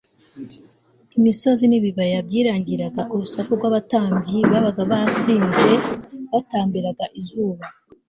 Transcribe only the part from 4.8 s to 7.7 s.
basinze batambiraga izuba